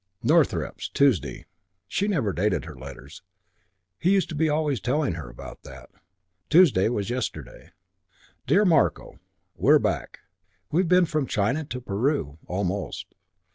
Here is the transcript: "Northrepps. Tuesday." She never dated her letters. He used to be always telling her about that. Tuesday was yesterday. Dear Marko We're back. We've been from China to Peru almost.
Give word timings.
"Northrepps. 0.23 0.89
Tuesday." 0.91 1.45
She 1.87 2.07
never 2.07 2.33
dated 2.33 2.65
her 2.65 2.75
letters. 2.75 3.21
He 3.99 4.13
used 4.13 4.29
to 4.29 4.35
be 4.35 4.49
always 4.49 4.79
telling 4.79 5.13
her 5.13 5.29
about 5.29 5.61
that. 5.61 5.91
Tuesday 6.49 6.89
was 6.89 7.11
yesterday. 7.11 7.69
Dear 8.47 8.65
Marko 8.65 9.19
We're 9.55 9.77
back. 9.77 10.21
We've 10.71 10.89
been 10.89 11.05
from 11.05 11.27
China 11.27 11.65
to 11.65 11.79
Peru 11.79 12.39
almost. 12.47 13.13